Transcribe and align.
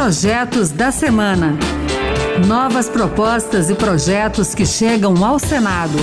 Projetos 0.00 0.70
da 0.70 0.92
Semana. 0.92 1.58
Novas 2.46 2.88
propostas 2.88 3.68
e 3.68 3.74
projetos 3.74 4.54
que 4.54 4.64
chegam 4.64 5.24
ao 5.24 5.40
Senado. 5.40 5.98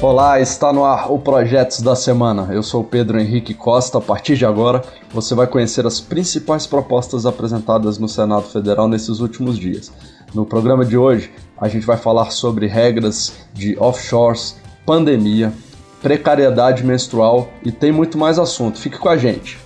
Olá, 0.00 0.40
está 0.40 0.72
no 0.72 0.82
ar 0.82 1.12
o 1.12 1.18
Projetos 1.18 1.82
da 1.82 1.94
Semana. 1.94 2.48
Eu 2.50 2.62
sou 2.62 2.82
Pedro 2.82 3.20
Henrique 3.20 3.52
Costa. 3.52 3.98
A 3.98 4.00
partir 4.00 4.36
de 4.36 4.46
agora, 4.46 4.82
você 5.10 5.34
vai 5.34 5.46
conhecer 5.46 5.86
as 5.86 6.00
principais 6.00 6.66
propostas 6.66 7.26
apresentadas 7.26 7.98
no 7.98 8.08
Senado 8.08 8.44
Federal 8.44 8.88
nesses 8.88 9.20
últimos 9.20 9.58
dias. 9.58 9.92
No 10.32 10.46
programa 10.46 10.82
de 10.82 10.96
hoje, 10.96 11.30
a 11.60 11.68
gente 11.68 11.84
vai 11.84 11.98
falar 11.98 12.30
sobre 12.30 12.66
regras 12.66 13.34
de 13.52 13.76
offshores, 13.78 14.56
pandemia, 14.86 15.52
precariedade 16.00 16.82
menstrual 16.82 17.50
e 17.62 17.70
tem 17.70 17.92
muito 17.92 18.16
mais 18.16 18.38
assunto. 18.38 18.78
Fique 18.78 18.96
com 18.96 19.10
a 19.10 19.18
gente. 19.18 19.65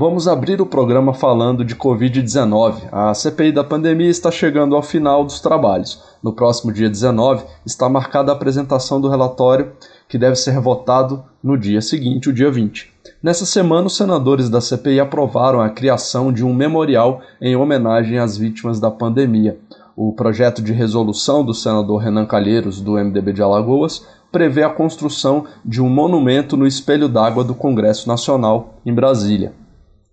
Vamos 0.00 0.26
abrir 0.26 0.62
o 0.62 0.64
programa 0.64 1.12
falando 1.12 1.62
de 1.62 1.76
Covid-19. 1.76 2.88
A 2.90 3.12
CPI 3.12 3.52
da 3.52 3.62
pandemia 3.62 4.08
está 4.08 4.30
chegando 4.30 4.74
ao 4.74 4.80
final 4.82 5.22
dos 5.22 5.40
trabalhos. 5.40 6.02
No 6.22 6.32
próximo 6.32 6.72
dia 6.72 6.88
19 6.88 7.44
está 7.66 7.86
marcada 7.86 8.32
a 8.32 8.34
apresentação 8.34 8.98
do 8.98 9.10
relatório, 9.10 9.72
que 10.08 10.16
deve 10.16 10.36
ser 10.36 10.58
votado 10.58 11.22
no 11.44 11.54
dia 11.54 11.82
seguinte, 11.82 12.30
o 12.30 12.32
dia 12.32 12.50
20. 12.50 12.90
Nessa 13.22 13.44
semana, 13.44 13.88
os 13.88 13.96
senadores 13.98 14.48
da 14.48 14.62
CPI 14.62 15.00
aprovaram 15.00 15.60
a 15.60 15.68
criação 15.68 16.32
de 16.32 16.42
um 16.42 16.54
memorial 16.54 17.20
em 17.38 17.54
homenagem 17.54 18.18
às 18.18 18.38
vítimas 18.38 18.80
da 18.80 18.90
pandemia. 18.90 19.58
O 19.94 20.14
projeto 20.14 20.62
de 20.62 20.72
resolução 20.72 21.44
do 21.44 21.52
senador 21.52 22.00
Renan 22.00 22.24
Calheiros, 22.24 22.80
do 22.80 22.92
MDB 22.92 23.34
de 23.34 23.42
Alagoas, 23.42 24.06
prevê 24.32 24.62
a 24.62 24.70
construção 24.70 25.44
de 25.62 25.82
um 25.82 25.90
monumento 25.90 26.56
no 26.56 26.66
espelho 26.66 27.06
d'água 27.06 27.44
do 27.44 27.54
Congresso 27.54 28.08
Nacional, 28.08 28.76
em 28.86 28.94
Brasília 28.94 29.59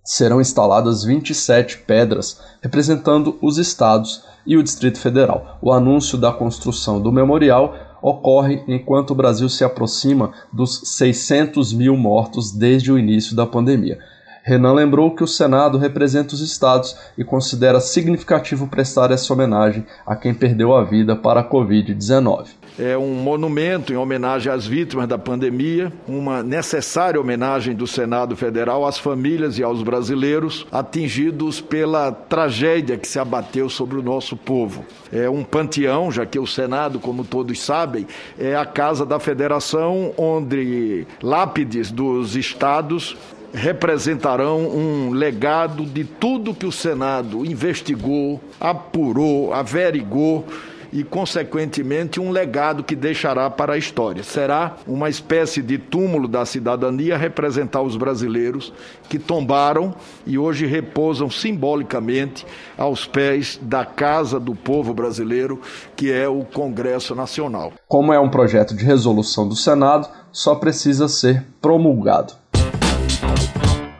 serão 0.07 0.39
instaladas 0.39 1.03
27 1.03 1.79
pedras 1.79 2.39
representando 2.61 3.37
os 3.41 3.57
estados 3.57 4.23
e 4.45 4.55
o 4.55 4.63
Distrito 4.63 4.97
Federal. 4.99 5.59
O 5.61 5.69
anúncio 5.69 6.17
da 6.17 6.31
construção 6.31 7.01
do 7.01 7.11
memorial 7.11 7.75
ocorre 8.01 8.63
enquanto 8.69 9.11
o 9.11 9.15
Brasil 9.15 9.49
se 9.49 9.65
aproxima 9.65 10.31
dos 10.53 10.79
600 10.85 11.73
mil 11.73 11.97
mortos 11.97 12.53
desde 12.53 12.89
o 12.89 12.97
início 12.97 13.35
da 13.35 13.45
pandemia. 13.45 13.99
Renan 14.47 14.71
lembrou 14.71 15.13
que 15.13 15.25
o 15.25 15.27
Senado 15.27 15.77
representa 15.77 16.33
os 16.33 16.39
estados 16.39 16.95
e 17.17 17.23
considera 17.25 17.81
significativo 17.81 18.65
prestar 18.65 19.11
essa 19.11 19.33
homenagem 19.33 19.85
a 20.05 20.15
quem 20.15 20.33
perdeu 20.33 20.73
a 20.73 20.85
vida 20.85 21.17
para 21.17 21.41
a 21.41 21.43
Covid-19 21.43 22.47
é 22.79 22.95
um 22.95 23.13
monumento 23.15 23.91
em 23.91 23.95
homenagem 23.95 24.51
às 24.51 24.65
vítimas 24.67 25.07
da 25.07 25.17
pandemia, 25.17 25.91
uma 26.07 26.43
necessária 26.43 27.19
homenagem 27.19 27.73
do 27.73 27.87
Senado 27.87 28.35
Federal 28.35 28.85
às 28.85 28.99
famílias 28.99 29.57
e 29.57 29.63
aos 29.63 29.81
brasileiros 29.81 30.67
atingidos 30.71 31.59
pela 31.59 32.11
tragédia 32.11 32.97
que 32.97 33.07
se 33.07 33.17
abateu 33.17 33.67
sobre 33.67 33.97
o 33.97 34.03
nosso 34.03 34.37
povo. 34.37 34.85
É 35.11 35.27
um 35.27 35.43
panteão, 35.43 36.11
já 36.11 36.25
que 36.25 36.37
o 36.37 36.45
Senado, 36.45 36.99
como 36.99 37.23
todos 37.23 37.59
sabem, 37.59 38.05
é 38.37 38.55
a 38.55 38.65
casa 38.65 39.05
da 39.05 39.19
federação 39.19 40.13
onde 40.15 41.07
lápides 41.21 41.91
dos 41.91 42.35
estados 42.35 43.17
representarão 43.53 44.59
um 44.67 45.11
legado 45.11 45.85
de 45.85 46.03
tudo 46.03 46.53
que 46.53 46.65
o 46.65 46.71
Senado 46.71 47.45
investigou, 47.45 48.41
apurou, 48.59 49.53
averigou 49.53 50.45
e, 50.91 51.03
consequentemente, 51.03 52.19
um 52.19 52.31
legado 52.31 52.83
que 52.83 52.95
deixará 52.95 53.49
para 53.49 53.73
a 53.73 53.77
história. 53.77 54.23
Será 54.23 54.77
uma 54.87 55.09
espécie 55.09 55.61
de 55.61 55.77
túmulo 55.77 56.27
da 56.27 56.45
cidadania 56.45 57.17
representar 57.17 57.81
os 57.81 57.95
brasileiros 57.95 58.73
que 59.09 59.19
tombaram 59.19 59.93
e 60.25 60.37
hoje 60.37 60.65
repousam 60.65 61.29
simbolicamente 61.29 62.45
aos 62.77 63.05
pés 63.05 63.59
da 63.61 63.85
casa 63.85 64.39
do 64.39 64.55
povo 64.55 64.93
brasileiro, 64.93 65.59
que 65.95 66.11
é 66.11 66.27
o 66.27 66.43
Congresso 66.43 67.15
Nacional. 67.15 67.73
Como 67.87 68.13
é 68.13 68.19
um 68.19 68.29
projeto 68.29 68.75
de 68.75 68.85
resolução 68.85 69.47
do 69.47 69.55
Senado, 69.55 70.07
só 70.31 70.55
precisa 70.55 71.07
ser 71.07 71.45
promulgado. 71.61 72.33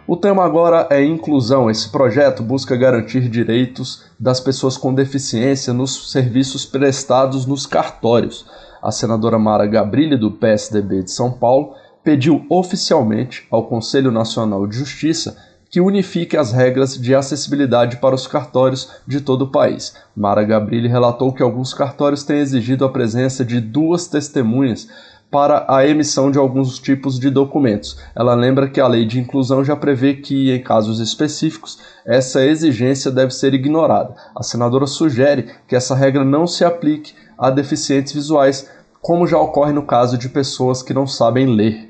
O 0.08 0.16
tema 0.16 0.46
agora 0.46 0.88
é 0.90 1.04
inclusão. 1.04 1.70
Esse 1.70 1.90
projeto 1.90 2.42
busca 2.42 2.78
garantir 2.78 3.28
direitos 3.28 4.06
das 4.18 4.40
pessoas 4.40 4.78
com 4.78 4.94
deficiência 4.94 5.74
nos 5.74 6.14
serviços 6.14 6.66
prestados 6.66 7.46
nos 7.46 7.66
cartórios. 7.66 8.46
A 8.82 8.90
senadora 8.90 9.38
Mara 9.38 9.68
Gabrilli, 9.68 10.16
do 10.16 10.32
PSDB 10.32 11.04
de 11.04 11.12
São 11.12 11.30
Paulo, 11.30 11.74
pediu 12.06 12.46
oficialmente 12.50 13.46
ao 13.52 13.68
Conselho 13.68 14.10
Nacional 14.10 14.66
de 14.66 14.78
Justiça 14.78 15.36
que 15.70 15.82
unifique 15.82 16.38
as 16.38 16.54
regras 16.54 16.98
de 16.98 17.14
acessibilidade 17.14 17.98
para 17.98 18.16
os 18.16 18.26
cartórios 18.26 18.90
de 19.06 19.20
todo 19.20 19.42
o 19.42 19.52
país. 19.52 19.94
Mara 20.16 20.42
Gabrilli 20.42 20.88
relatou 20.88 21.34
que 21.34 21.44
alguns 21.44 21.74
cartórios 21.74 22.24
têm 22.24 22.38
exigido 22.38 22.86
a 22.86 22.90
presença 22.90 23.44
de 23.44 23.60
duas 23.60 24.08
testemunhas 24.08 24.88
para 25.30 25.66
a 25.68 25.86
emissão 25.86 26.32
de 26.32 26.38
alguns 26.38 26.80
tipos 26.80 27.20
de 27.20 27.30
documentos. 27.30 28.00
Ela 28.16 28.34
lembra 28.34 28.70
que 28.70 28.80
a 28.80 28.88
lei 28.88 29.06
de 29.06 29.20
inclusão 29.20 29.64
já 29.64 29.76
prevê 29.76 30.14
que, 30.14 30.52
em 30.52 30.62
casos 30.62 31.00
específicos, 31.00 31.80
essa 32.06 32.46
exigência 32.46 33.12
deve 33.12 33.34
ser 33.34 33.54
ignorada. 33.54 34.16
A 34.36 34.42
senadora 34.42 34.88
sugere 34.88 35.50
que 35.68 35.76
essa 35.76 35.96
regra 35.96 36.24
não 36.24 36.48
se 36.48 36.64
aplique 36.64 37.14
a 37.38 37.50
deficientes 37.50 38.14
visuais, 38.14 38.70
como 39.02 39.28
já 39.28 39.38
ocorre 39.38 39.74
no 39.74 39.84
caso 39.84 40.18
de 40.18 40.30
pessoas 40.30 40.82
que 40.82 40.94
não 40.94 41.06
sabem 41.06 41.46
ler. 41.46 41.90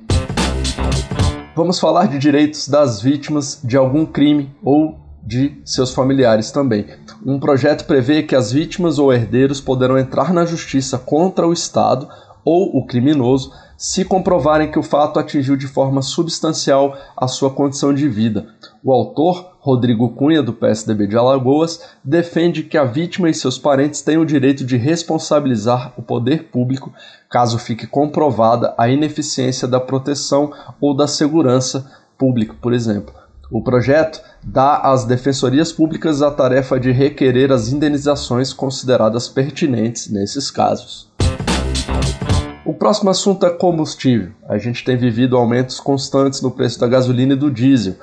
Vamos 1.55 1.79
falar 1.79 2.07
de 2.07 2.19
direitos 2.19 2.67
das 2.67 3.01
vítimas 3.01 3.59
de 3.63 3.77
algum 3.77 4.05
crime 4.05 4.55
ou 4.63 4.99
de 5.27 5.59
seus 5.65 5.93
familiares 5.93 6.51
também. 6.51 6.85
Um 7.25 7.39
projeto 7.39 7.85
prevê 7.85 8.23
que 8.23 8.35
as 8.35 8.51
vítimas 8.51 8.97
ou 8.97 9.11
herdeiros 9.11 9.59
poderão 9.59 9.97
entrar 9.97 10.33
na 10.33 10.45
justiça 10.45 10.97
contra 10.97 11.45
o 11.45 11.51
Estado 11.51 12.07
ou 12.47 12.77
o 12.77 12.85
criminoso 12.85 13.51
se 13.77 14.05
comprovarem 14.05 14.71
que 14.71 14.79
o 14.79 14.83
fato 14.83 15.19
atingiu 15.19 15.57
de 15.57 15.67
forma 15.67 16.01
substancial 16.01 16.97
a 17.15 17.27
sua 17.27 17.51
condição 17.51 17.93
de 17.93 18.07
vida. 18.07 18.47
O 18.81 18.93
autor, 18.93 19.57
Rodrigo 19.59 20.07
Cunha, 20.11 20.41
do 20.41 20.53
PSDB 20.53 21.07
de 21.07 21.17
Alagoas, 21.17 21.81
defende 22.01 22.63
que 22.63 22.77
a 22.77 22.85
vítima 22.85 23.29
e 23.29 23.33
seus 23.33 23.57
parentes 23.59 24.01
têm 24.01 24.17
o 24.17 24.25
direito 24.25 24.63
de 24.63 24.77
responsabilizar 24.77 25.93
o 25.97 26.01
poder 26.01 26.45
público 26.45 26.93
caso 27.29 27.59
fique 27.59 27.85
comprovada 27.85 28.73
a 28.77 28.87
ineficiência 28.87 29.67
da 29.67 29.81
proteção 29.81 30.53
ou 30.79 30.95
da 30.95 31.05
segurança 31.05 31.91
pública, 32.17 32.55
por 32.61 32.73
exemplo. 32.73 33.13
O 33.51 33.61
projeto 33.61 34.21
dá 34.41 34.77
às 34.77 35.03
defensorias 35.03 35.73
públicas 35.73 36.21
a 36.21 36.31
tarefa 36.31 36.79
de 36.79 36.91
requerer 36.91 37.51
as 37.51 37.73
indenizações 37.73 38.53
consideradas 38.53 39.27
pertinentes 39.27 40.09
nesses 40.09 40.49
casos. 40.49 41.11
O 42.67 42.73
próximo 42.73 43.09
assunto 43.09 43.45
é 43.45 43.49
combustível. 43.49 44.33
A 44.45 44.57
gente 44.57 44.83
tem 44.83 44.97
vivido 44.97 45.37
aumentos 45.37 45.79
constantes 45.79 46.41
no 46.41 46.51
preço 46.51 46.77
da 46.77 46.85
gasolina 46.85 47.31
e 47.31 47.37
do 47.37 47.49
diesel. 47.49 47.95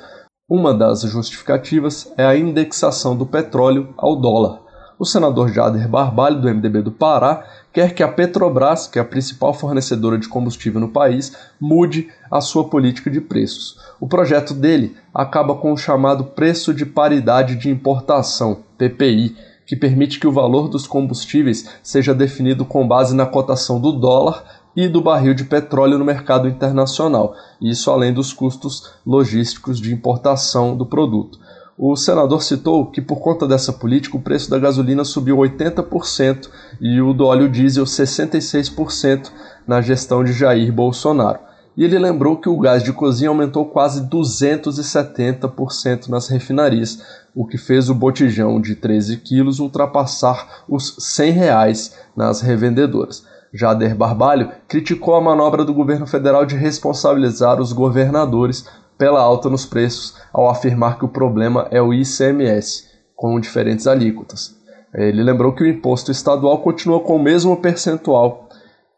Uma 0.49 0.73
das 0.73 1.03
justificativas 1.03 2.11
é 2.17 2.25
a 2.25 2.35
indexação 2.35 3.15
do 3.15 3.27
petróleo 3.27 3.93
ao 3.95 4.17
dólar. 4.17 4.63
O 4.99 5.05
senador 5.05 5.51
Jader 5.51 5.87
Barbalho, 5.87 6.41
do 6.41 6.49
MDB 6.49 6.81
do 6.81 6.91
Pará, 6.91 7.45
quer 7.75 7.93
que 7.93 8.03
a 8.03 8.09
Petrobras, 8.09 8.87
que 8.87 8.99
é 8.99 9.03
a 9.03 9.05
principal 9.05 9.53
fornecedora 9.53 10.17
de 10.17 10.31
combustível 10.31 10.81
no 10.81 10.89
país, 10.89 11.37
mude 11.61 12.09
a 12.31 12.41
sua 12.41 12.65
política 12.67 13.11
de 13.11 13.21
preços. 13.21 13.79
O 14.01 14.09
projeto 14.09 14.55
dele 14.55 14.97
acaba 15.13 15.55
com 15.57 15.75
o 15.75 15.77
chamado 15.77 16.25
Preço 16.25 16.73
de 16.73 16.87
Paridade 16.87 17.57
de 17.57 17.69
Importação, 17.69 18.63
PPI, 18.79 19.37
que 19.67 19.77
permite 19.77 20.19
que 20.21 20.27
o 20.27 20.33
valor 20.33 20.69
dos 20.69 20.87
combustíveis 20.87 21.69
seja 21.83 22.15
definido 22.15 22.65
com 22.65 22.87
base 22.87 23.15
na 23.15 23.27
cotação 23.27 23.81
do 23.81 23.93
dólar 23.93 24.45
e 24.77 24.89
do 24.89 25.01
barril 25.01 25.35
de 25.35 25.45
petróleo 25.45 25.99
no 25.99 26.05
mercado 26.05 26.49
internacional, 26.49 27.35
isso 27.61 27.91
além 27.91 28.13
dos 28.13 28.33
custos 28.33 28.91
logísticos 29.07 29.81
de 29.81 29.93
importação 29.93 30.77
do 30.77 30.85
produto. 30.85 31.39
O 31.77 31.97
senador 31.97 32.43
citou 32.43 32.87
que, 32.87 33.01
por 33.01 33.21
conta 33.21 33.49
dessa 33.49 33.73
política, 33.73 34.17
o 34.17 34.23
preço 34.23 34.49
da 34.49 34.59
gasolina 34.59 35.05
subiu 35.05 35.39
80% 35.39 36.49
e 36.81 37.01
o 37.01 37.13
do 37.13 37.27
óleo 37.27 37.49
diesel 37.49 37.85
66% 37.85 39.31
na 39.67 39.81
gestão 39.81 40.23
de 40.23 40.33
Jair 40.33 40.73
Bolsonaro. 40.73 41.41
E 41.77 41.85
ele 41.85 41.99
lembrou 41.99 42.37
que 42.37 42.49
o 42.49 42.59
gás 42.59 42.85
de 42.85 42.93
cozinha 42.93 43.29
aumentou 43.29 43.67
quase 43.67 44.09
270% 44.09 46.09
nas 46.09 46.29
refinarias, 46.29 47.03
o 47.35 47.45
que 47.47 47.59
fez 47.59 47.91
o 47.91 47.95
botijão 47.95 48.61
de 48.61 48.77
13 48.77 49.17
quilos 49.19 49.59
ultrapassar 49.59 50.63
os 50.69 50.95
100 50.99 51.33
reais 51.33 51.99
nas 52.17 52.41
revendedoras. 52.41 53.27
Jader 53.53 53.97
Barbalho 53.97 54.51
criticou 54.69 55.15
a 55.15 55.21
manobra 55.21 55.65
do 55.65 55.75
governo 55.75 56.07
federal 56.07 56.47
de 56.47 56.57
responsabilizar 56.57 57.61
os 57.61 57.73
governadores 57.73 58.65
pela 58.97 59.21
alta 59.21 59.51
nos 59.51 59.67
preços, 59.67 60.15
ao 60.33 60.49
afirmar 60.49 60.99
que 60.99 61.05
o 61.05 61.09
problema 61.09 61.67
é 61.71 61.83
o 61.83 61.93
ICMS, 61.93 62.85
com 63.17 63.41
diferentes 63.41 63.87
alíquotas. 63.87 64.55
Ele 64.95 65.25
lembrou 65.25 65.53
que 65.53 65.65
o 65.65 65.67
imposto 65.67 66.13
estadual 66.13 66.59
continua 66.59 67.01
com 67.01 67.17
o 67.17 67.23
mesmo 67.23 67.57
percentual 67.57 68.49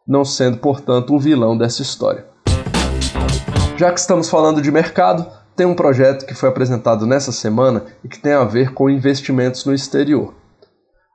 não 0.06 0.24
sendo, 0.24 0.58
portanto, 0.58 1.14
o 1.14 1.18
vilão 1.18 1.58
dessa 1.58 1.82
história. 1.82 2.24
Já 3.76 3.92
que 3.92 4.00
estamos 4.00 4.30
falando 4.30 4.62
de 4.62 4.72
mercado, 4.72 5.26
tem 5.54 5.66
um 5.66 5.74
projeto 5.74 6.24
que 6.24 6.32
foi 6.32 6.48
apresentado 6.48 7.06
nessa 7.06 7.30
semana 7.30 7.84
e 8.02 8.08
que 8.08 8.18
tem 8.18 8.32
a 8.32 8.42
ver 8.42 8.72
com 8.72 8.88
investimentos 8.88 9.66
no 9.66 9.74
exterior. 9.74 10.32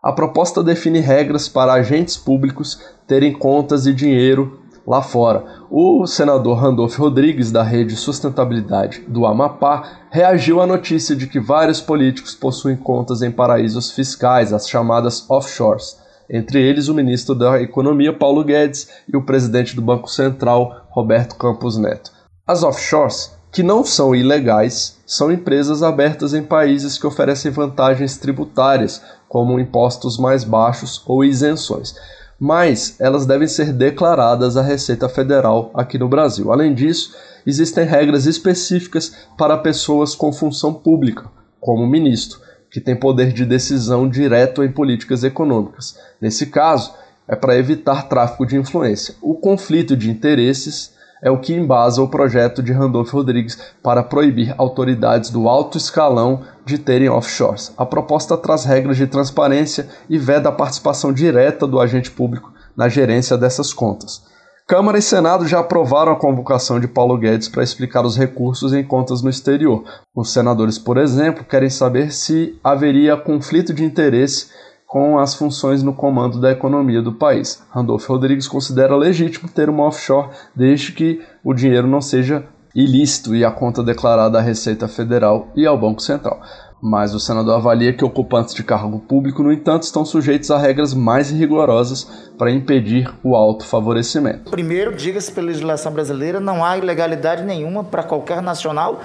A 0.03 0.11
proposta 0.11 0.61
define 0.61 0.99
regras 0.99 1.49
para 1.49 1.73
agentes 1.73 2.17
públicos 2.17 2.79
terem 3.07 3.33
contas 3.33 3.87
e 3.87 3.93
dinheiro 3.93 4.59
lá 4.85 5.01
fora. 5.01 5.43
O 5.71 6.05
senador 6.05 6.55
Randolph 6.59 6.95
Rodrigues, 6.99 7.51
da 7.51 7.63
Rede 7.63 7.95
Sustentabilidade 7.95 9.01
do 9.07 9.25
Amapá, 9.25 10.01
reagiu 10.11 10.61
à 10.61 10.67
notícia 10.67 11.15
de 11.15 11.25
que 11.25 11.39
vários 11.39 11.81
políticos 11.81 12.35
possuem 12.35 12.75
contas 12.75 13.23
em 13.23 13.31
paraísos 13.31 13.89
fiscais, 13.89 14.53
as 14.53 14.69
chamadas 14.69 15.27
offshores. 15.27 15.97
Entre 16.29 16.61
eles, 16.61 16.89
o 16.89 16.93
ministro 16.93 17.33
da 17.33 17.59
Economia, 17.59 18.13
Paulo 18.13 18.43
Guedes, 18.43 18.87
e 19.11 19.17
o 19.17 19.25
presidente 19.25 19.75
do 19.75 19.81
Banco 19.81 20.07
Central, 20.07 20.85
Roberto 20.91 21.35
Campos 21.35 21.75
Neto. 21.75 22.20
As 22.51 22.63
offshores, 22.63 23.31
que 23.49 23.63
não 23.63 23.85
são 23.85 24.13
ilegais, 24.13 24.97
são 25.07 25.31
empresas 25.31 25.81
abertas 25.81 26.33
em 26.33 26.43
países 26.43 26.97
que 26.97 27.07
oferecem 27.07 27.49
vantagens 27.49 28.17
tributárias, 28.17 29.01
como 29.29 29.57
impostos 29.57 30.17
mais 30.17 30.43
baixos 30.43 31.01
ou 31.05 31.23
isenções. 31.23 31.95
Mas 32.37 32.97
elas 32.99 33.25
devem 33.25 33.47
ser 33.47 33.71
declaradas 33.71 34.57
à 34.57 34.61
Receita 34.61 35.07
Federal 35.07 35.71
aqui 35.73 35.97
no 35.97 36.09
Brasil. 36.09 36.51
Além 36.51 36.75
disso, 36.75 37.15
existem 37.47 37.85
regras 37.85 38.25
específicas 38.25 39.13
para 39.37 39.57
pessoas 39.57 40.13
com 40.13 40.33
função 40.33 40.73
pública, 40.73 41.31
como 41.57 41.87
ministro, 41.87 42.41
que 42.69 42.81
tem 42.81 42.97
poder 42.97 43.31
de 43.31 43.45
decisão 43.45 44.09
direto 44.09 44.61
em 44.61 44.69
políticas 44.69 45.23
econômicas. 45.23 45.97
Nesse 46.19 46.47
caso, 46.47 46.93
é 47.29 47.35
para 47.37 47.57
evitar 47.57 48.09
tráfico 48.09 48.45
de 48.45 48.57
influência. 48.57 49.15
O 49.21 49.35
conflito 49.35 49.95
de 49.95 50.11
interesses 50.11 50.99
é 51.21 51.29
o 51.29 51.37
que 51.37 51.53
embasa 51.53 52.01
o 52.01 52.07
projeto 52.07 52.63
de 52.63 52.71
Randolph 52.71 53.11
Rodrigues 53.11 53.57
para 53.83 54.03
proibir 54.03 54.55
autoridades 54.57 55.29
do 55.29 55.47
alto 55.47 55.77
escalão 55.77 56.41
de 56.65 56.77
terem 56.77 57.09
offshores. 57.09 57.71
A 57.77 57.85
proposta 57.85 58.35
traz 58.35 58.65
regras 58.65 58.97
de 58.97 59.05
transparência 59.05 59.87
e 60.09 60.17
veda 60.17 60.49
a 60.49 60.53
participação 60.53 61.13
direta 61.13 61.67
do 61.67 61.79
agente 61.79 62.09
público 62.09 62.51
na 62.75 62.89
gerência 62.89 63.37
dessas 63.37 63.71
contas. 63.71 64.23
Câmara 64.67 64.97
e 64.97 65.01
Senado 65.01 65.45
já 65.45 65.59
aprovaram 65.59 66.13
a 66.13 66.15
convocação 66.15 66.79
de 66.79 66.87
Paulo 66.87 67.17
Guedes 67.17 67.49
para 67.49 67.63
explicar 67.63 68.05
os 68.05 68.17
recursos 68.17 68.73
em 68.73 68.83
contas 68.83 69.21
no 69.21 69.29
exterior. 69.29 69.83
Os 70.15 70.31
senadores, 70.31 70.79
por 70.79 70.97
exemplo, 70.97 71.43
querem 71.43 71.69
saber 71.69 72.11
se 72.13 72.57
haveria 72.63 73.17
conflito 73.17 73.73
de 73.73 73.83
interesse 73.83 74.47
com 74.91 75.17
as 75.17 75.35
funções 75.35 75.81
no 75.81 75.93
comando 75.93 76.37
da 76.37 76.51
economia 76.51 77.01
do 77.01 77.13
país. 77.13 77.63
Randolph 77.69 78.05
Rodrigues 78.09 78.45
considera 78.45 78.93
legítimo 78.93 79.47
ter 79.47 79.69
uma 79.69 79.85
offshore 79.85 80.27
desde 80.53 80.91
que 80.91 81.21
o 81.41 81.53
dinheiro 81.53 81.87
não 81.87 82.01
seja 82.01 82.43
ilícito 82.75 83.33
e 83.33 83.45
a 83.45 83.51
conta 83.51 83.81
declarada 83.81 84.37
à 84.37 84.41
Receita 84.41 84.89
Federal 84.89 85.47
e 85.55 85.65
ao 85.65 85.79
Banco 85.79 86.01
Central. 86.01 86.41
Mas 86.83 87.13
o 87.13 87.21
senador 87.21 87.55
avalia 87.55 87.93
que 87.93 88.03
ocupantes 88.03 88.53
de 88.53 88.65
cargo 88.65 88.99
público, 88.99 89.41
no 89.41 89.53
entanto, 89.53 89.83
estão 89.83 90.03
sujeitos 90.03 90.51
a 90.51 90.57
regras 90.57 90.93
mais 90.93 91.31
rigorosas 91.31 92.29
para 92.37 92.51
impedir 92.51 93.09
o 93.23 93.33
autofavorecimento. 93.33 94.51
Primeiro, 94.51 94.93
diga-se 94.93 95.31
pela 95.31 95.47
legislação 95.47 95.93
brasileira, 95.93 96.41
não 96.41 96.65
há 96.65 96.77
ilegalidade 96.77 97.43
nenhuma 97.43 97.81
para 97.81 98.03
qualquer 98.03 98.41
nacional 98.41 98.99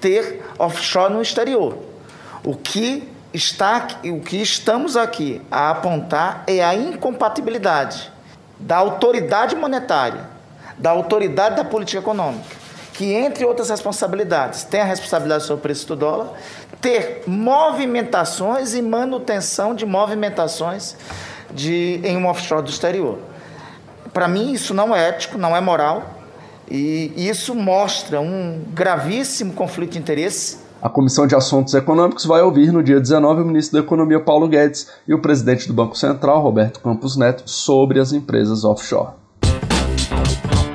ter 0.00 0.40
offshore 0.56 1.12
no 1.12 1.20
exterior. 1.20 1.76
O 2.44 2.54
que 2.54 3.10
está, 3.32 3.88
o 4.04 4.20
que 4.20 4.36
estamos 4.36 4.96
aqui 4.96 5.40
a 5.50 5.70
apontar 5.70 6.44
é 6.46 6.62
a 6.62 6.74
incompatibilidade 6.74 8.12
da 8.58 8.76
autoridade 8.76 9.56
monetária, 9.56 10.28
da 10.78 10.90
autoridade 10.90 11.56
da 11.56 11.64
política 11.64 11.98
econômica, 11.98 12.44
que, 12.92 13.12
entre 13.12 13.44
outras 13.44 13.70
responsabilidades, 13.70 14.64
tem 14.64 14.80
a 14.80 14.84
responsabilidade 14.84 15.44
sobre 15.44 15.60
o 15.60 15.62
preço 15.62 15.86
do 15.88 15.96
dólar, 15.96 16.32
ter 16.80 17.24
movimentações 17.26 18.74
e 18.74 18.82
manutenção 18.82 19.74
de 19.74 19.86
movimentações 19.86 20.96
de, 21.50 22.00
em 22.04 22.16
um 22.16 22.26
offshore 22.26 22.62
do 22.62 22.70
exterior. 22.70 23.18
Para 24.12 24.28
mim, 24.28 24.52
isso 24.52 24.74
não 24.74 24.94
é 24.94 25.08
ético, 25.08 25.38
não 25.38 25.56
é 25.56 25.60
moral, 25.60 26.20
e 26.70 27.12
isso 27.16 27.54
mostra 27.54 28.20
um 28.20 28.62
gravíssimo 28.68 29.52
conflito 29.52 29.92
de 29.92 29.98
interesse 29.98 30.58
a 30.82 30.88
Comissão 30.90 31.28
de 31.28 31.36
Assuntos 31.36 31.72
Econômicos 31.74 32.24
vai 32.26 32.42
ouvir 32.42 32.72
no 32.72 32.82
dia 32.82 32.98
19 32.98 33.42
o 33.42 33.44
ministro 33.44 33.78
da 33.78 33.84
Economia 33.84 34.18
Paulo 34.18 34.48
Guedes 34.48 34.90
e 35.06 35.14
o 35.14 35.20
presidente 35.20 35.68
do 35.68 35.72
Banco 35.72 35.96
Central, 35.96 36.42
Roberto 36.42 36.80
Campos 36.80 37.16
Neto, 37.16 37.44
sobre 37.46 38.00
as 38.00 38.12
empresas 38.12 38.64
offshore. 38.64 39.12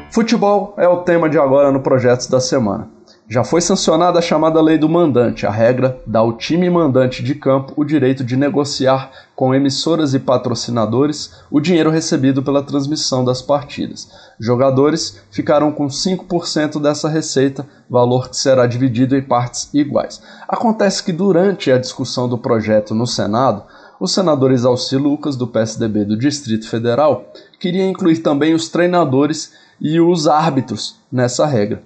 Futebol 0.09 0.74
é 0.77 0.88
o 0.88 1.01
tema 1.01 1.30
de 1.30 1.38
agora 1.38 1.74
no 1.74 1.81
Projetos 1.81 2.27
da 2.27 2.39
Semana. 2.39 2.97
Já 3.30 3.44
foi 3.44 3.60
sancionada 3.60 4.20
a 4.20 4.22
chamada 4.22 4.62
Lei 4.62 4.78
do 4.78 4.88
Mandante. 4.88 5.46
A 5.46 5.52
regra 5.52 6.02
dá 6.08 6.20
ao 6.20 6.38
time 6.38 6.70
mandante 6.70 7.22
de 7.22 7.36
campo 7.36 7.74
o 7.76 7.84
direito 7.84 8.24
de 8.24 8.38
negociar 8.38 9.12
com 9.36 9.54
emissoras 9.54 10.14
e 10.14 10.20
patrocinadores 10.20 11.34
o 11.52 11.60
dinheiro 11.60 11.90
recebido 11.90 12.42
pela 12.42 12.64
transmissão 12.64 13.26
das 13.26 13.42
partidas. 13.42 14.08
Jogadores 14.40 15.20
ficarão 15.30 15.74
com 15.74 15.88
5% 15.88 16.82
dessa 16.82 17.10
receita, 17.10 17.68
valor 17.90 18.30
que 18.30 18.38
será 18.38 18.66
dividido 18.66 19.14
em 19.14 19.22
partes 19.22 19.70
iguais. 19.74 20.22
Acontece 20.48 21.04
que 21.04 21.12
durante 21.12 21.70
a 21.70 21.78
discussão 21.78 22.30
do 22.30 22.38
projeto 22.38 22.96
no 22.96 23.06
Senado, 23.06 23.64
o 24.00 24.08
senador 24.08 24.54
Exalci 24.54 24.96
Lucas, 24.96 25.36
do 25.36 25.48
PSDB 25.48 26.06
do 26.06 26.18
Distrito 26.18 26.70
Federal, 26.70 27.26
queria 27.60 27.86
incluir 27.86 28.20
também 28.20 28.54
os 28.54 28.70
treinadores 28.70 29.52
e 29.82 30.00
os 30.00 30.30
árbitros 30.30 30.96
nessa 31.12 31.46
regra. 31.46 31.84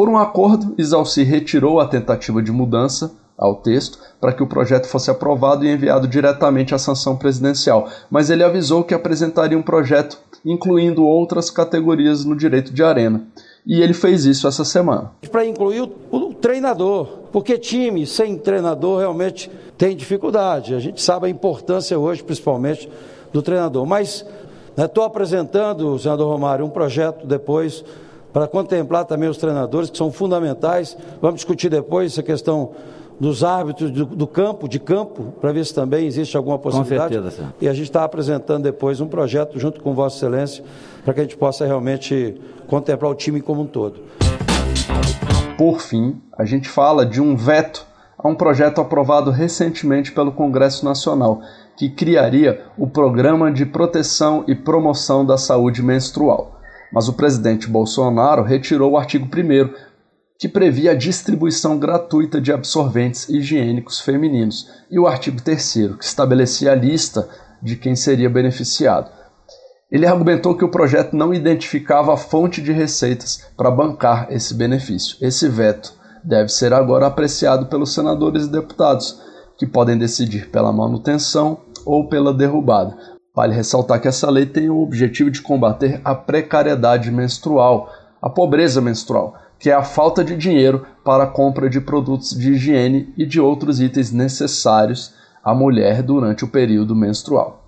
Por 0.00 0.08
um 0.08 0.16
acordo, 0.16 0.74
Isalci 0.78 1.22
retirou 1.24 1.78
a 1.78 1.86
tentativa 1.86 2.42
de 2.42 2.50
mudança 2.50 3.12
ao 3.36 3.56
texto 3.56 3.98
para 4.18 4.32
que 4.32 4.42
o 4.42 4.46
projeto 4.46 4.86
fosse 4.86 5.10
aprovado 5.10 5.62
e 5.62 5.70
enviado 5.70 6.08
diretamente 6.08 6.74
à 6.74 6.78
sanção 6.78 7.18
presidencial, 7.18 7.86
mas 8.10 8.30
ele 8.30 8.42
avisou 8.42 8.82
que 8.82 8.94
apresentaria 8.94 9.58
um 9.58 9.62
projeto 9.62 10.18
incluindo 10.42 11.04
outras 11.04 11.50
categorias 11.50 12.24
no 12.24 12.34
direito 12.34 12.72
de 12.72 12.82
arena. 12.82 13.26
E 13.66 13.82
ele 13.82 13.92
fez 13.92 14.24
isso 14.24 14.48
essa 14.48 14.64
semana. 14.64 15.10
Para 15.30 15.44
incluir 15.44 15.82
o, 15.82 15.92
o, 16.10 16.32
treinador, 16.32 17.06
porque 17.30 17.58
time 17.58 18.06
sem 18.06 18.38
treinador 18.38 19.00
realmente 19.00 19.50
tem 19.76 19.94
dificuldade. 19.94 20.74
A 20.74 20.78
gente 20.78 21.02
sabe 21.02 21.26
a 21.26 21.28
importância 21.28 21.98
hoje, 21.98 22.24
principalmente, 22.24 22.88
do 23.34 23.42
treinador. 23.42 23.84
Mas 23.84 24.24
estou 24.78 25.04
né, 25.04 25.08
apresentando, 25.08 25.98
senador 25.98 26.26
Romário, 26.26 26.64
um 26.64 26.70
projeto 26.70 27.26
depois 27.26 27.84
para 28.32 28.46
contemplar 28.46 29.04
também 29.04 29.28
os 29.28 29.36
treinadores, 29.36 29.90
que 29.90 29.98
são 29.98 30.10
fundamentais. 30.10 30.96
Vamos 31.20 31.36
discutir 31.36 31.68
depois 31.68 32.12
essa 32.12 32.22
questão 32.22 32.72
dos 33.18 33.44
árbitros 33.44 33.90
do, 33.90 34.06
do 34.06 34.26
campo, 34.26 34.66
de 34.66 34.80
campo, 34.80 35.34
para 35.40 35.52
ver 35.52 35.66
se 35.66 35.74
também 35.74 36.06
existe 36.06 36.36
alguma 36.36 36.58
possibilidade. 36.58 37.14
Com 37.16 37.22
certeza, 37.22 37.54
E 37.60 37.68
a 37.68 37.72
gente 37.74 37.84
está 37.84 38.02
apresentando 38.02 38.62
depois 38.62 38.98
um 39.00 39.06
projeto 39.06 39.58
junto 39.58 39.80
com 39.82 39.94
Vossa 39.94 40.16
Excelência, 40.16 40.64
para 41.04 41.12
que 41.12 41.20
a 41.20 41.22
gente 41.24 41.36
possa 41.36 41.66
realmente 41.66 42.40
contemplar 42.66 43.10
o 43.10 43.14
time 43.14 43.42
como 43.42 43.62
um 43.62 43.66
todo. 43.66 44.00
Por 45.58 45.80
fim, 45.80 46.18
a 46.38 46.46
gente 46.46 46.66
fala 46.66 47.04
de 47.04 47.20
um 47.20 47.36
veto 47.36 47.86
a 48.16 48.26
um 48.26 48.34
projeto 48.34 48.80
aprovado 48.80 49.30
recentemente 49.30 50.12
pelo 50.12 50.32
Congresso 50.32 50.84
Nacional, 50.84 51.42
que 51.76 51.90
criaria 51.90 52.64
o 52.78 52.86
Programa 52.86 53.52
de 53.52 53.66
Proteção 53.66 54.44
e 54.48 54.54
Promoção 54.54 55.26
da 55.26 55.36
Saúde 55.36 55.82
Menstrual 55.82 56.59
mas 56.92 57.08
o 57.08 57.12
presidente 57.12 57.68
Bolsonaro 57.68 58.42
retirou 58.42 58.92
o 58.92 58.96
artigo 58.96 59.26
1 59.26 59.90
que 60.38 60.48
previa 60.48 60.92
a 60.92 60.96
distribuição 60.96 61.78
gratuita 61.78 62.40
de 62.40 62.50
absorventes 62.50 63.28
higiênicos 63.28 64.00
femininos, 64.00 64.66
e 64.90 64.98
o 64.98 65.06
artigo 65.06 65.40
3 65.42 65.72
que 65.98 66.04
estabelecia 66.04 66.72
a 66.72 66.74
lista 66.74 67.28
de 67.62 67.76
quem 67.76 67.94
seria 67.94 68.30
beneficiado. 68.30 69.10
Ele 69.90 70.06
argumentou 70.06 70.56
que 70.56 70.64
o 70.64 70.70
projeto 70.70 71.14
não 71.14 71.34
identificava 71.34 72.14
a 72.14 72.16
fonte 72.16 72.62
de 72.62 72.72
receitas 72.72 73.44
para 73.54 73.70
bancar 73.70 74.28
esse 74.30 74.54
benefício. 74.54 75.16
Esse 75.20 75.46
veto 75.46 75.92
deve 76.24 76.48
ser 76.48 76.72
agora 76.72 77.06
apreciado 77.06 77.66
pelos 77.66 77.92
senadores 77.92 78.46
e 78.46 78.50
deputados, 78.50 79.20
que 79.58 79.66
podem 79.66 79.98
decidir 79.98 80.48
pela 80.48 80.72
manutenção 80.72 81.60
ou 81.84 82.08
pela 82.08 82.32
derrubada. 82.32 82.96
Vale 83.40 83.54
ressaltar 83.54 83.98
que 83.98 84.06
essa 84.06 84.30
lei 84.30 84.44
tem 84.44 84.68
o 84.68 84.82
objetivo 84.82 85.30
de 85.30 85.40
combater 85.40 85.98
a 86.04 86.14
precariedade 86.14 87.10
menstrual, 87.10 87.90
a 88.20 88.28
pobreza 88.28 88.82
menstrual, 88.82 89.34
que 89.58 89.70
é 89.70 89.72
a 89.72 89.82
falta 89.82 90.22
de 90.22 90.36
dinheiro 90.36 90.84
para 91.02 91.24
a 91.24 91.26
compra 91.26 91.70
de 91.70 91.80
produtos 91.80 92.38
de 92.38 92.52
higiene 92.52 93.14
e 93.16 93.24
de 93.24 93.40
outros 93.40 93.80
itens 93.80 94.12
necessários 94.12 95.14
à 95.42 95.54
mulher 95.54 96.02
durante 96.02 96.44
o 96.44 96.48
período 96.48 96.94
menstrual. 96.94 97.64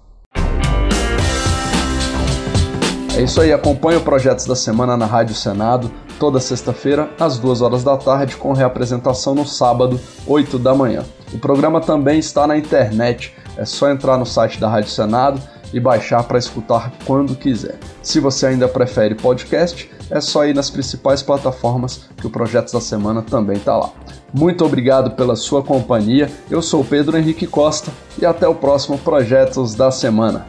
É 3.17 3.23
isso 3.23 3.41
aí, 3.41 3.51
acompanhe 3.51 3.97
o 3.97 4.03
Projetos 4.03 4.45
da 4.45 4.55
Semana 4.55 4.95
na 4.95 5.07
Rádio 5.07 5.35
Senado, 5.35 5.91
toda 6.21 6.39
sexta-feira, 6.39 7.09
às 7.19 7.39
2 7.39 7.63
horas 7.63 7.83
da 7.83 7.97
tarde, 7.97 8.37
com 8.37 8.53
reapresentação 8.53 9.35
no 9.35 9.47
sábado, 9.47 9.99
8 10.27 10.59
da 10.59 10.75
manhã. 10.75 11.03
O 11.33 11.39
programa 11.39 11.81
também 11.81 12.19
está 12.19 12.47
na 12.47 12.59
internet, 12.59 13.35
é 13.57 13.65
só 13.65 13.89
entrar 13.89 14.19
no 14.19 14.27
site 14.27 14.61
da 14.61 14.69
Rádio 14.69 14.91
Senado 14.91 15.41
e 15.73 15.81
baixar 15.81 16.23
para 16.25 16.39
escutar 16.39 16.93
quando 17.05 17.35
quiser. 17.35 17.79
Se 18.03 18.21
você 18.21 18.47
ainda 18.47 18.69
prefere 18.69 19.15
podcast, 19.15 19.91
é 20.11 20.21
só 20.21 20.45
ir 20.45 20.55
nas 20.55 20.71
principais 20.71 21.23
plataformas 21.23 22.09
que 22.17 22.27
o 22.27 22.31
Projetos 22.31 22.73
da 22.73 22.81
Semana 22.81 23.23
também 23.23 23.57
está 23.57 23.77
lá. 23.77 23.91
Muito 24.33 24.65
obrigado 24.65 25.13
pela 25.13 25.37
sua 25.37 25.63
companhia. 25.63 26.31
Eu 26.51 26.63
sou 26.63 26.85
Pedro 26.85 27.17
Henrique 27.17 27.47
Costa 27.47 27.91
e 28.21 28.27
até 28.27 28.47
o 28.47 28.55
próximo 28.55 28.99
Projetos 28.99 29.75
da 29.75 29.91
Semana. 29.91 30.47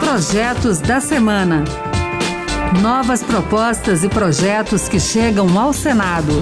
Projetos 0.00 0.78
da 0.78 1.00
Semana. 1.00 1.64
Novas 2.80 3.22
propostas 3.22 4.02
e 4.02 4.08
projetos 4.08 4.88
que 4.88 4.98
chegam 4.98 5.58
ao 5.58 5.72
Senado. 5.72 6.32